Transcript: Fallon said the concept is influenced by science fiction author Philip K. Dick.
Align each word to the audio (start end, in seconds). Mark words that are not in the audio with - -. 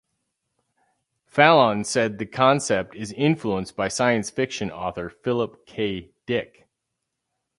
Fallon 1.27 1.83
said 1.83 2.17
the 2.17 2.25
concept 2.25 2.95
is 2.95 3.11
influenced 3.11 3.75
by 3.75 3.87
science 3.87 4.31
fiction 4.31 4.71
author 4.71 5.11
Philip 5.11 5.63
K. 5.67 6.09
Dick. 6.25 6.67